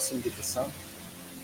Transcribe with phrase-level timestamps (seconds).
[0.00, 0.66] nós para a nossa meditação.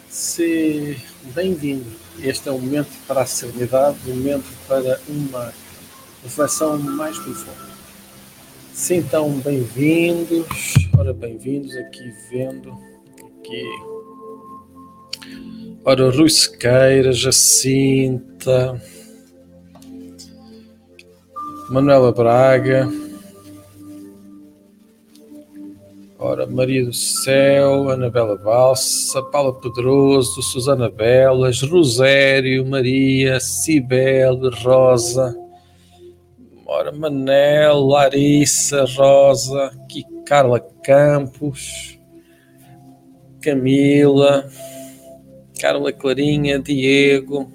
[0.09, 0.97] Se
[1.35, 1.85] bem-vindo.
[2.23, 5.53] Este é o momento para a serenidade, o momento para uma
[6.23, 7.77] reflexão mais profunda.
[8.73, 10.47] Se então, bem-vindos.
[10.97, 12.73] Ora, bem-vindos aqui vendo
[13.41, 13.63] aqui.
[15.85, 18.81] Ora, Rui Sequeira, Jacinta,
[21.69, 23.06] Manuela Braga.
[26.29, 35.37] Ora, Maria do Céu, Anabela Balsa, Paula Pedroso, Susana Belas, Rosério, Maria, Cibele, Rosa,
[36.67, 39.71] ora, Manel, Larissa, Rosa,
[40.27, 41.97] Carla Campos,
[43.41, 44.51] Camila,
[45.61, 47.49] Carla Clarinha, Diego,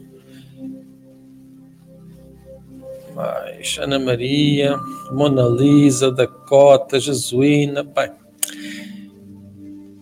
[3.14, 4.78] mais Ana Maria,
[5.12, 8.22] Mona Lisa, Dakota, Jesuína, pai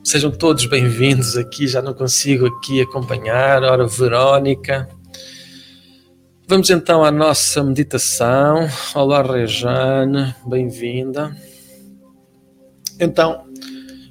[0.04, 3.62] Sejam todos bem-vindos aqui, já não consigo aqui acompanhar.
[3.64, 4.88] Ora, Verónica.
[6.48, 8.68] Vamos então à nossa meditação.
[8.96, 11.36] Olá, Rejane, bem-vinda.
[13.00, 13.46] Então,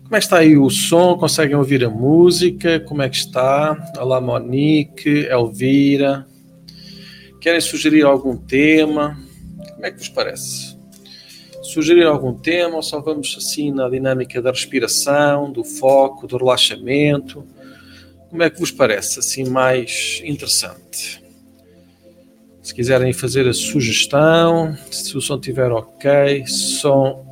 [0.04, 1.18] como é que está aí o som?
[1.18, 2.78] Conseguem ouvir a música?
[2.80, 3.76] Como é que está?
[3.98, 6.26] Olá, Monique, Elvira.
[7.40, 9.18] Querem sugerir algum tema?
[9.74, 10.67] Como é que vos parece?
[11.68, 17.44] Sugerir algum tema ou só vamos assim na dinâmica da respiração, do foco, do relaxamento?
[18.30, 21.22] Como é que vos parece assim mais interessante?
[22.62, 27.26] Se quiserem fazer a sugestão, se o som estiver ok, som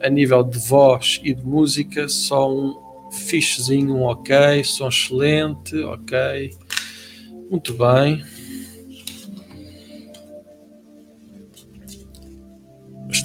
[0.00, 2.74] a nível de voz e de música, só um
[3.12, 6.56] fichezinho, um ok, som excelente, ok,
[7.50, 8.24] muito bem.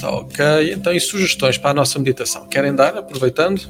[0.09, 0.73] Ok.
[0.73, 2.47] Então, e sugestões para a nossa meditação?
[2.47, 3.61] Querem dar, aproveitando?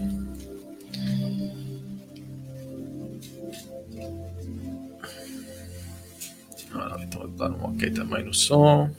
[6.73, 8.89] Ah, então, vou dar um ok também no som.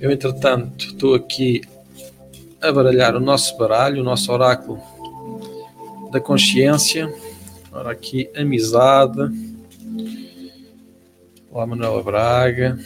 [0.00, 1.62] Eu, entretanto, estou aqui
[2.60, 4.80] a baralhar o nosso baralho, o nosso oráculo
[6.10, 7.12] da consciência.
[7.70, 9.20] Ora, aqui, amizade.
[11.50, 12.78] Olá, Manuela Braga.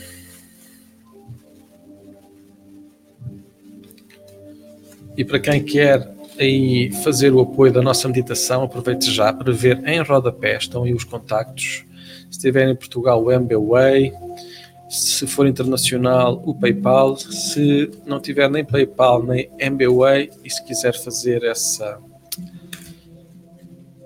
[5.17, 6.09] E para quem quer
[6.39, 10.93] aí fazer o apoio da nossa meditação, aproveite já para ver em rodapé, estão aí
[10.93, 11.85] os contactos.
[12.31, 14.13] Se estiver em Portugal, o MBWay.
[14.89, 17.17] Se for internacional, o PayPal.
[17.17, 21.99] Se não tiver nem PayPal nem MBWay e se quiser fazer essa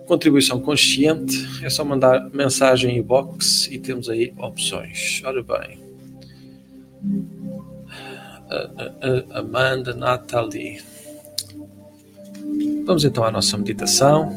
[0.07, 5.23] contribuição consciente, é só mandar mensagem em box e temos aí opções.
[5.25, 5.79] Ora bem.
[9.31, 10.81] Amanda Nathalie.
[12.91, 14.29] Vamos então à nossa meditação.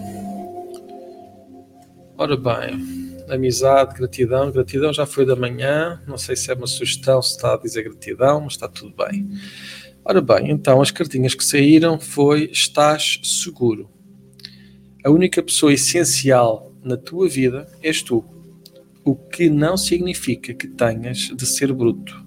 [2.15, 4.51] Ora bem, amizade, gratidão.
[4.51, 5.99] Gratidão já foi da manhã.
[6.05, 9.27] Não sei se é uma sugestão, se está a dizer gratidão, mas está tudo bem.
[10.05, 13.89] Ora bem, então as cartinhas que saíram foi estás seguro.
[15.03, 18.23] A única pessoa essencial na tua vida és tu,
[19.03, 22.22] o que não significa que tenhas de ser bruto.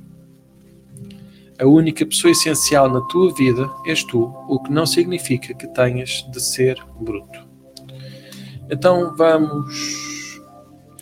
[1.58, 6.26] A única pessoa essencial na tua vida és tu, o que não significa que tenhas
[6.30, 7.46] de ser bruto.
[8.70, 10.38] Então vamos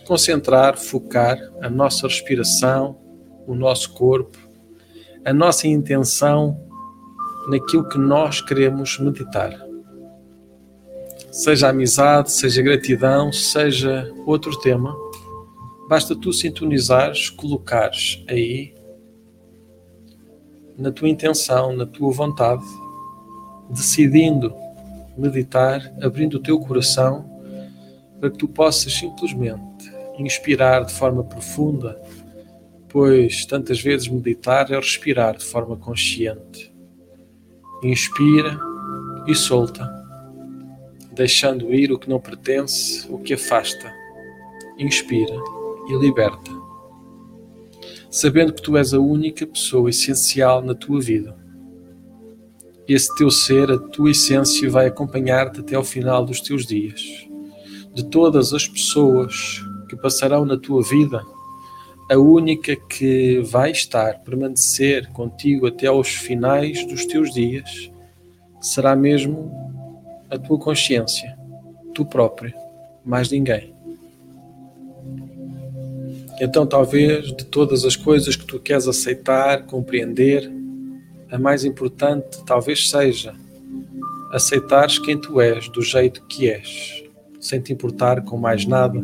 [0.06, 2.96] concentrar, focar a nossa respiração,
[3.48, 4.38] o nosso corpo,
[5.24, 6.60] a nossa intenção
[7.48, 9.58] naquilo que nós queremos meditar.
[11.32, 14.94] Seja amizade, seja gratidão, seja outro tema,
[15.88, 18.72] basta tu sintonizares, colocares aí
[20.76, 22.64] na tua intenção, na tua vontade,
[23.70, 24.54] decidindo
[25.16, 27.30] meditar, abrindo o teu coração
[28.18, 32.00] para que tu possas simplesmente inspirar de forma profunda,
[32.88, 36.72] pois tantas vezes meditar é respirar de forma consciente.
[37.82, 38.58] Inspira
[39.26, 39.88] e solta,
[41.12, 43.92] deixando ir o que não pertence, o que afasta.
[44.78, 45.34] Inspira
[45.88, 46.53] e liberta
[48.14, 51.36] sabendo que tu és a única pessoa essencial na tua vida.
[52.86, 57.26] Esse teu ser, a tua essência, vai acompanhar-te até ao final dos teus dias.
[57.92, 61.26] De todas as pessoas que passarão na tua vida,
[62.08, 67.90] a única que vai estar, permanecer contigo até aos finais dos teus dias,
[68.60, 69.50] será mesmo
[70.30, 71.36] a tua consciência,
[71.92, 72.54] tu próprio,
[73.04, 73.73] mais ninguém.
[76.40, 80.50] Então, talvez de todas as coisas que tu queres aceitar, compreender,
[81.30, 83.34] a mais importante talvez seja
[84.32, 87.04] aceitares quem tu és, do jeito que és,
[87.40, 89.00] sem te importar com mais nada,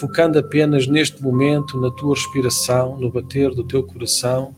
[0.00, 4.54] focando apenas neste momento na tua respiração, no bater do teu coração,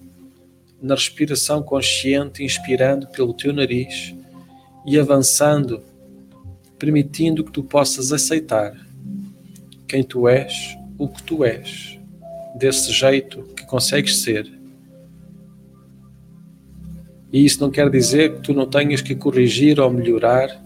[0.81, 4.15] na respiração consciente, inspirando pelo teu nariz
[4.87, 5.83] e avançando,
[6.79, 8.73] permitindo que tu possas aceitar
[9.89, 11.99] quem tu és, o que tu és,
[12.57, 14.65] desse jeito que consegues ser
[17.35, 20.57] e isso não quer dizer que tu não tenhas que corrigir ou melhorar.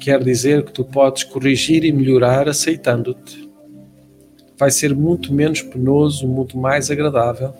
[0.00, 3.48] Quer dizer que tu podes corrigir e melhorar aceitando-te.
[4.58, 7.54] Vai ser muito menos penoso, muito mais agradável,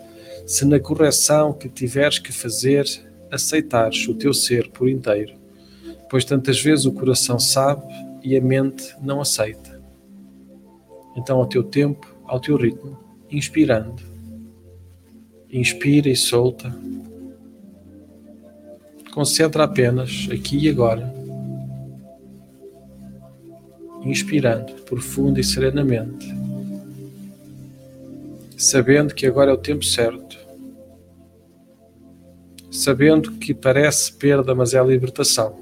[0.45, 2.85] se na correção que tiveres que fazer
[3.31, 5.35] aceitares o teu ser por inteiro,
[6.11, 7.85] pois tantas vezes o coração sabe
[8.25, 9.70] e a mente não aceita.
[11.17, 12.99] Então, ao teu tempo, ao teu ritmo,
[13.31, 14.03] inspirando.
[15.53, 16.73] Inspira e solta
[19.13, 21.13] Concentra apenas aqui e agora,
[24.05, 26.33] inspirando profundo e serenamente,
[28.57, 30.39] sabendo que agora é o tempo certo,
[32.71, 35.59] sabendo que parece perda, mas é a libertação.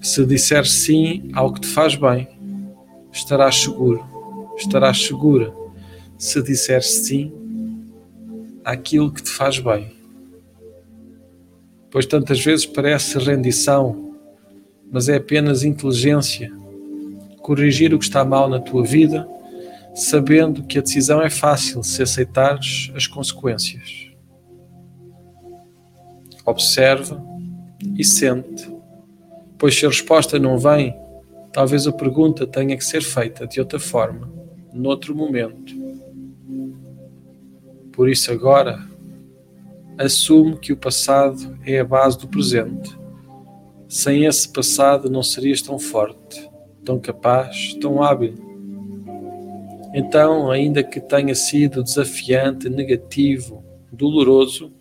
[0.00, 2.28] Se disser sim ao que te faz bem,
[3.14, 4.04] estarás seguro,
[4.58, 5.54] estarás segura.
[6.18, 7.32] Se disser sim
[8.64, 9.94] àquilo que te faz bem
[11.94, 14.16] pois tantas vezes parece rendição,
[14.90, 16.52] mas é apenas inteligência.
[17.38, 19.28] Corrigir o que está mal na tua vida,
[19.94, 24.10] sabendo que a decisão é fácil se aceitares as consequências.
[26.44, 27.24] Observa
[27.96, 28.68] e sente,
[29.56, 30.96] pois se a resposta não vem,
[31.54, 34.28] talvez a pergunta tenha que ser feita de outra forma,
[34.72, 35.72] noutro momento.
[37.92, 38.84] Por isso, agora,
[39.96, 42.98] assume que o passado é a base do presente.
[43.88, 46.50] Sem esse passado não serias tão forte,
[46.84, 48.34] tão capaz, tão hábil.
[49.94, 54.72] Então, ainda que tenha sido desafiante, negativo, doloroso,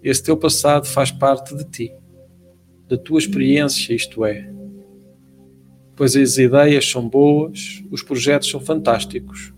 [0.00, 1.94] esse teu passado faz parte de ti,
[2.86, 4.55] da tua experiência, isto é.
[5.96, 9.52] Pois as ideias são boas, os projetos são fantásticos,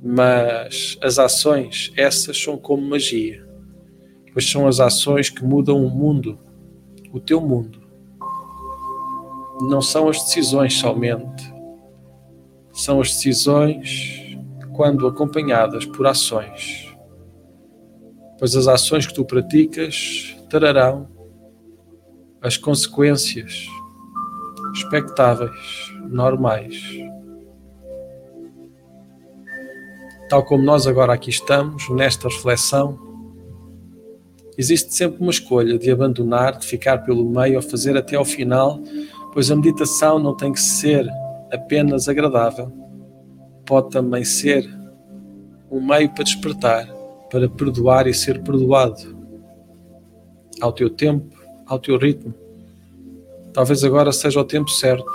[0.00, 3.48] mas as ações, essas são como magia
[4.38, 6.38] pois são as ações que mudam o mundo,
[7.12, 7.82] o teu mundo.
[9.62, 11.52] Não são as decisões somente,
[12.72, 14.36] são as decisões
[14.76, 16.94] quando acompanhadas por ações.
[18.38, 21.08] Pois as ações que tu praticas trarão
[22.40, 23.66] as consequências
[24.78, 26.80] expectáveis, normais.
[30.28, 33.08] Tal como nós agora aqui estamos, nesta reflexão,
[34.58, 38.82] Existe sempre uma escolha de abandonar, de ficar pelo meio ou fazer até ao final,
[39.32, 41.08] pois a meditação não tem que ser
[41.52, 42.68] apenas agradável,
[43.64, 44.68] pode também ser
[45.70, 46.92] um meio para despertar,
[47.30, 49.16] para perdoar e ser perdoado.
[50.60, 52.34] Ao teu tempo, ao teu ritmo.
[53.52, 55.10] Talvez agora seja o tempo certo.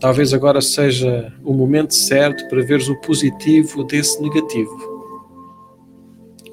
[0.00, 4.90] Talvez agora seja o momento certo para veres o positivo desse negativo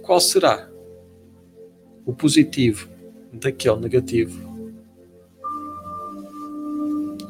[0.08, 0.70] qual será
[2.06, 2.88] o positivo
[3.34, 4.39] daquele negativo?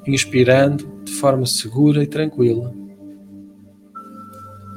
[0.05, 2.71] Inspirando de forma segura e tranquila,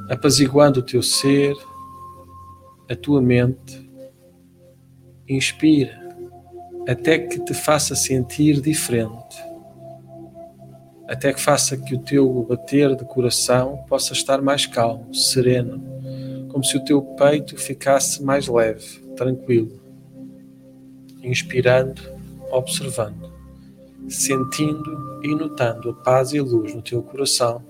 [0.09, 1.55] apaziguando o teu ser,
[2.89, 3.87] a tua mente.
[5.29, 6.00] Inspira
[6.91, 9.37] até que te faça sentir diferente,
[11.07, 15.91] até que faça que o teu bater de coração possa estar mais calmo, sereno
[16.51, 19.79] como se o teu peito ficasse mais leve, tranquilo.
[21.23, 22.01] Inspirando,
[22.51, 23.31] observando,
[24.09, 27.63] sentindo e notando a paz e a luz no teu coração.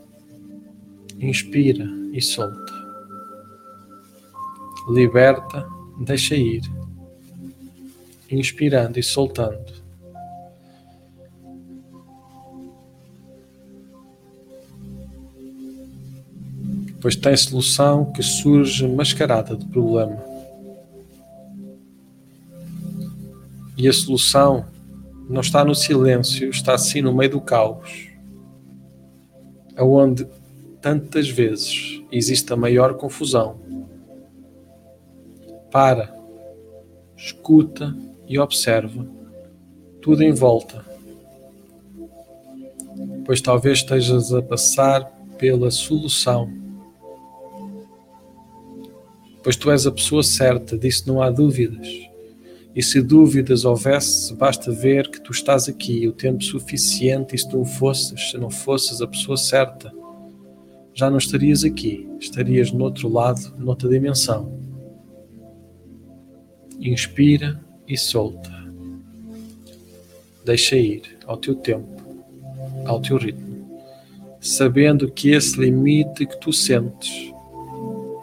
[1.19, 2.73] Inspira e solta.
[4.89, 5.67] Liberta,
[5.99, 6.61] deixa ir.
[8.31, 9.81] Inspirando e soltando
[17.01, 20.23] pois tem solução que surge mascarada do problema.
[23.75, 24.65] E a solução
[25.27, 28.09] não está no silêncio, está assim no meio do caos,
[29.75, 30.27] aonde
[30.79, 33.59] tantas vezes existe a maior confusão.
[35.71, 36.13] Para,
[37.17, 37.95] escuta
[38.31, 39.05] e observa
[40.01, 40.83] tudo em volta,
[43.25, 45.03] pois talvez estejas a passar
[45.37, 46.61] pela solução
[49.43, 51.87] Pois tu és a pessoa certa, disso não há dúvidas.
[52.75, 57.49] E se dúvidas houvesse, basta ver que tu estás aqui o tempo suficiente e se
[57.49, 59.91] tu fosses, se não fosses a pessoa certa,
[60.93, 64.59] já não estarias aqui, estarias no outro lado, noutra dimensão.
[66.79, 67.59] Inspira
[67.91, 68.49] e solta.
[70.45, 72.01] Deixa ir ao teu tempo,
[72.85, 73.81] ao teu ritmo,
[74.39, 77.33] sabendo que esse limite que tu sentes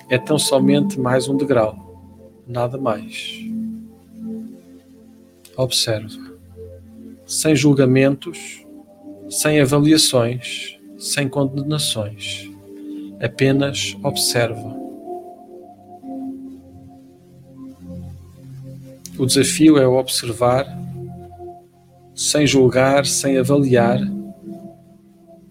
[0.09, 3.45] é tão somente mais um degrau, nada mais.
[5.55, 6.33] Observa,
[7.27, 8.65] sem julgamentos,
[9.29, 12.51] sem avaliações, sem condenações,
[13.21, 14.78] apenas observa.
[19.19, 20.67] O desafio é observar,
[22.15, 24.01] sem julgar, sem avaliar,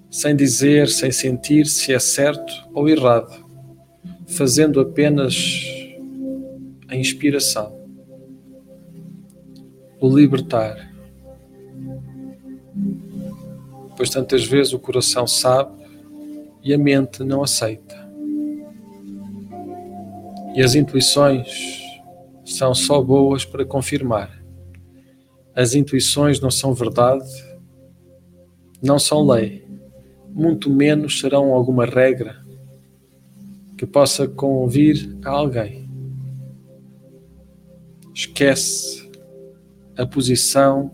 [0.09, 3.45] sem dizer, sem sentir se é certo ou errado
[4.27, 5.63] fazendo apenas
[6.87, 7.73] a inspiração,
[9.99, 10.91] o libertar.
[13.95, 15.71] Pois tantas vezes o coração sabe
[16.63, 17.95] e a mente não aceita.
[20.55, 21.76] E as intuições
[22.47, 24.41] são só boas para confirmar.
[25.53, 27.27] As intuições não são verdade,
[28.81, 29.67] não são lei,
[30.29, 32.45] muito menos serão alguma regra
[33.77, 35.89] que possa convir a alguém.
[38.13, 39.11] Esquece
[39.97, 40.91] a posição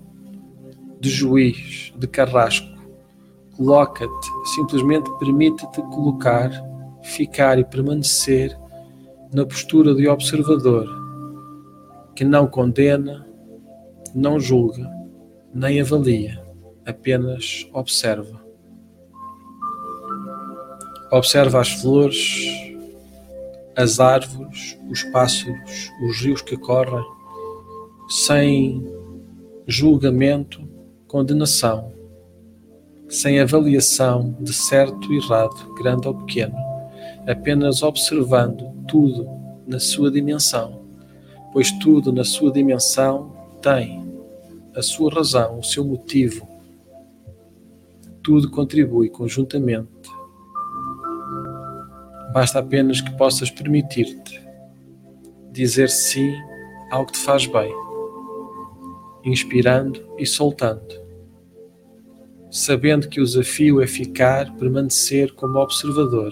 [1.00, 2.68] de juiz, de carrasco.
[3.56, 6.50] Coloca-te, simplesmente permite-te colocar,
[7.04, 8.58] ficar e permanecer
[9.32, 11.03] na postura de observador,
[12.24, 13.28] que não condena,
[14.16, 14.90] não julga,
[15.54, 16.42] nem avalia,
[16.86, 18.42] apenas observa.
[21.12, 22.64] Observa as flores
[23.76, 27.04] as árvores, os pássaros, os rios que correm,
[28.08, 28.88] sem
[29.66, 30.62] julgamento,
[31.08, 31.92] condenação,
[33.10, 36.56] sem avaliação de certo e errado, grande ou pequeno,
[37.28, 39.28] apenas observando tudo
[39.66, 40.83] na sua dimensão,
[41.54, 44.04] pois tudo na sua dimensão tem
[44.76, 46.46] a sua razão, o seu motivo.
[48.22, 50.12] Tudo contribui conjuntamente
[52.34, 54.42] Basta apenas que possas permitir-te
[55.52, 56.34] dizer sim
[56.90, 57.72] ao que te faz bem,
[59.24, 61.00] inspirando e soltando,
[62.50, 66.32] sabendo que o desafio é ficar, permanecer como observador,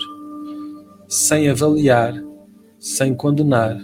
[1.08, 2.16] sem avaliar,
[2.80, 3.78] sem condenar,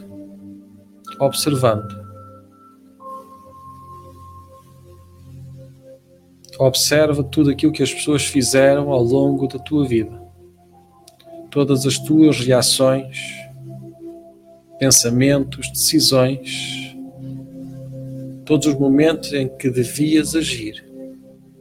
[1.20, 2.06] observando.
[6.60, 10.28] Observa tudo aquilo que as pessoas fizeram ao longo da tua vida
[11.50, 13.18] todas as tuas reações,
[14.80, 16.96] pensamentos, decisões,
[18.46, 20.86] todos os momentos em que devias agir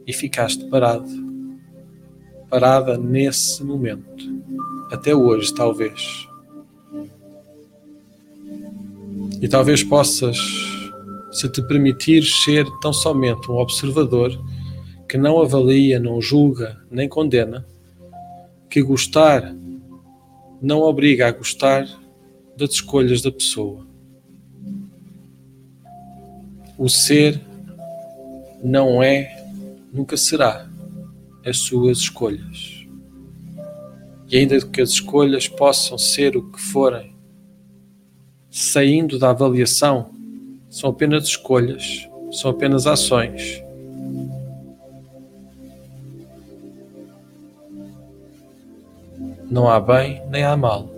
[0.05, 1.09] e ficaste parado,
[2.49, 4.23] parada nesse momento,
[4.91, 6.26] até hoje, talvez.
[9.41, 10.37] E talvez possas,
[11.31, 14.31] se te permitires ser tão somente um observador
[15.07, 17.65] que não avalia, não julga, nem condena,
[18.69, 19.55] que gostar
[20.61, 21.87] não obriga a gostar
[22.57, 23.85] das escolhas da pessoa.
[26.77, 27.39] O ser
[28.63, 29.43] não é,
[29.93, 30.67] nunca será,
[31.45, 32.85] as suas escolhas.
[34.29, 37.16] E ainda que as escolhas possam ser o que forem,
[38.59, 40.09] saindo da avaliação,
[40.69, 43.63] são apenas escolhas, são apenas ações
[49.49, 50.89] Não há bem nem há mal.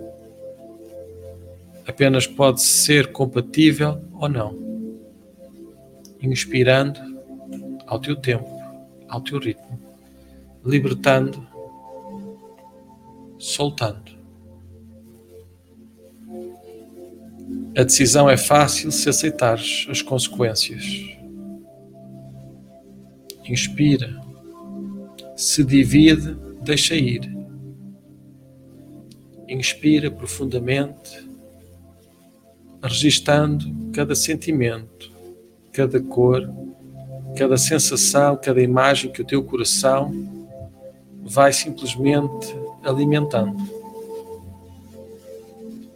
[1.86, 4.58] Apenas pode ser compatível ou não.
[6.20, 6.98] Inspirando
[7.86, 8.48] ao teu tempo,
[9.08, 9.80] ao teu ritmo,
[10.64, 11.46] libertando,
[13.38, 14.09] soltando.
[17.76, 20.84] A decisão é fácil se aceitares as consequências.
[23.48, 24.20] Inspira,
[25.36, 27.40] se divide, deixa ir
[29.50, 31.28] Inspira profundamente,
[32.80, 35.10] registando cada sentimento,
[35.72, 36.48] cada cor,
[37.36, 40.12] cada sensação, cada imagem que o teu coração
[41.24, 42.54] vai simplesmente
[42.84, 43.79] alimentando.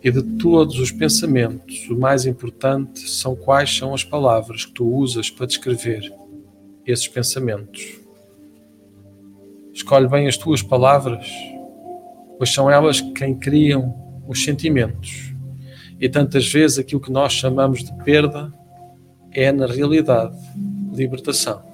[0.05, 4.87] E de todos os pensamentos, o mais importante são quais são as palavras que tu
[4.87, 6.13] usas para descrever
[6.87, 7.99] esses pensamentos.
[9.73, 11.27] Escolhe bem as tuas palavras
[12.39, 13.95] pois são elas quem criam
[14.27, 15.35] os sentimentos.
[16.01, 18.53] E tantas vezes aquilo que nós chamamos de perda
[19.33, 20.37] é, na realidade,
[20.93, 21.74] libertação.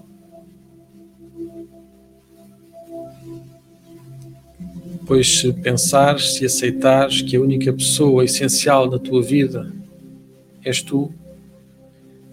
[5.10, 9.74] Pois se pensares, se aceitares que a única pessoa essencial na tua vida
[10.64, 11.12] és tu,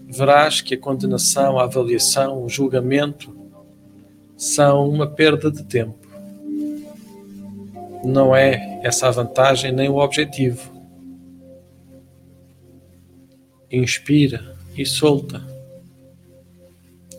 [0.06, 3.36] verás que a condenação, a avaliação, o julgamento
[4.36, 6.06] são uma perda de tempo.
[8.04, 10.72] Não é essa a vantagem nem o objetivo.
[13.72, 15.44] Inspira e solta.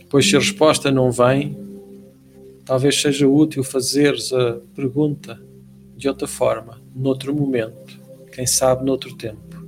[0.10, 1.58] Pois se a resposta não vem,
[2.64, 5.49] talvez seja útil fazeres a pergunta
[6.00, 8.00] de outra forma, noutro momento,
[8.32, 9.68] quem sabe noutro tempo.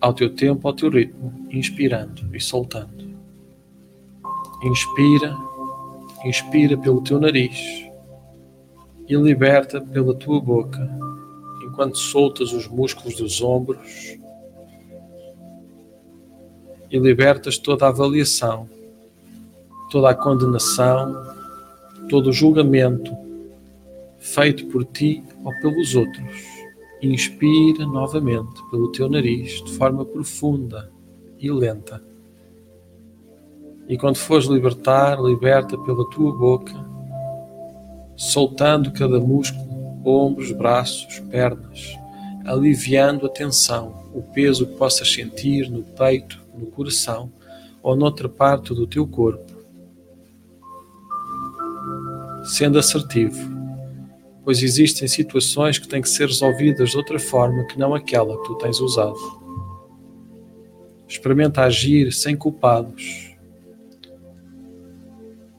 [0.00, 3.04] Ao teu tempo, ao teu ritmo, inspirando e soltando.
[4.62, 5.36] Inspira,
[6.24, 7.86] inspira pelo teu nariz
[9.06, 10.90] e liberta pela tua boca,
[11.62, 14.18] enquanto soltas os músculos dos ombros
[16.90, 18.66] e libertas toda a avaliação,
[19.90, 21.14] toda a condenação,
[22.08, 23.25] todo o julgamento
[24.26, 26.44] feito por ti ou pelos outros.
[27.00, 30.90] Inspira novamente pelo teu nariz de forma profunda
[31.38, 32.02] e lenta.
[33.88, 36.74] E quando fores libertar, liberta pela tua boca,
[38.16, 39.64] soltando cada músculo,
[40.04, 41.96] ombros, braços, pernas,
[42.44, 47.30] aliviando a tensão, o peso que possas sentir no peito, no coração
[47.82, 49.54] ou noutra parte do teu corpo.
[52.44, 53.55] Sendo assertivo,
[54.46, 58.46] pois existem situações que têm que ser resolvidas de outra forma que não aquela que
[58.46, 59.18] tu tens usado.
[61.08, 63.34] Experimenta agir sem culpados,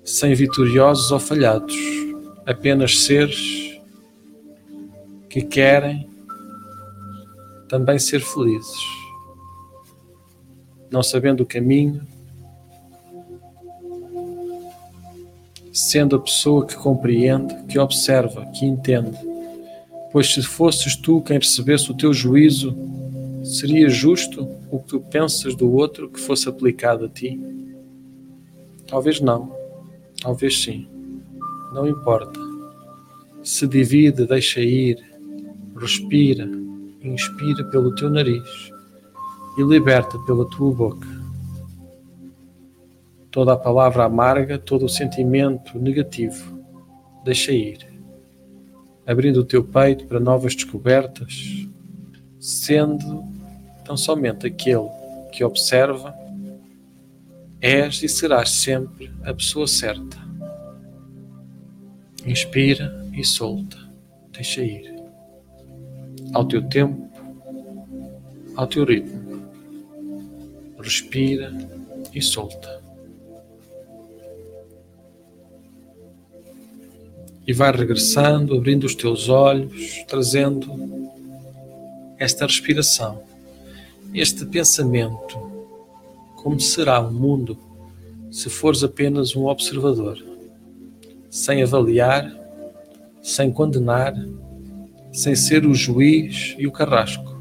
[0.06, 1.76] sem vitoriosos ou falhados,
[2.46, 3.78] apenas seres
[5.30, 6.10] que querem
[7.68, 8.80] também ser felizes,
[10.90, 12.08] não sabendo o caminho
[15.78, 19.16] sendo a pessoa que compreende, que observa, que entende.
[20.12, 22.76] Pois se fosses tu quem recebesse o teu juízo,
[23.44, 27.40] seria justo o que tu pensas do outro que fosse aplicado a ti?
[28.88, 29.56] Talvez não,
[30.20, 30.88] talvez sim,
[31.72, 32.40] não importa.
[33.44, 34.98] Se divide, deixa ir,
[35.80, 36.50] respira,
[37.04, 38.72] inspira pelo teu nariz
[39.60, 41.17] e liberta pela tua boca
[43.32, 46.62] toda a palavra amarga, todo o sentimento negativo.
[47.24, 47.80] Deixa ir.
[49.06, 51.68] Abrindo o teu peito para novas descobertas,
[52.40, 53.24] sendo
[53.86, 54.90] tão somente aquele
[55.32, 56.14] que observa,
[57.62, 60.18] és e serás sempre a pessoa certa.
[62.26, 63.78] Inspira e solta.
[64.32, 64.94] Deixa ir.
[66.34, 67.10] Ao teu tempo,
[68.56, 69.48] ao teu ritmo.
[70.80, 71.52] Respira
[72.14, 72.77] e solta.
[77.48, 80.70] E vai regressando, abrindo os teus olhos, trazendo
[82.20, 83.24] esta respiração,
[84.14, 85.38] este pensamento.
[86.36, 87.58] Como será o mundo
[88.30, 90.22] se fores apenas um observador,
[91.30, 92.30] sem avaliar,
[93.22, 94.14] sem condenar,
[95.14, 97.38] sem ser o juiz e o carrasco?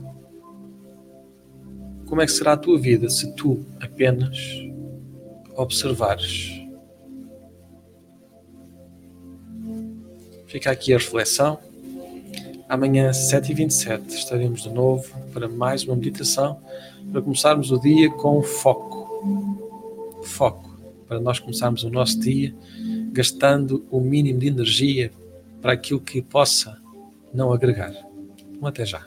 [2.07, 4.39] Como é que será a tua vida se tu apenas
[5.57, 6.56] observares?
[10.57, 11.59] Fica aqui a reflexão.
[12.67, 16.59] Amanhã, 7h27, estaremos de novo para mais uma meditação,
[17.13, 20.23] para começarmos o dia com foco.
[20.23, 20.75] Foco,
[21.07, 22.55] para nós começarmos o nosso dia
[23.13, 25.13] gastando o mínimo de energia
[25.61, 26.79] para aquilo que possa
[27.35, 27.93] não agregar.
[28.59, 29.07] Um até já.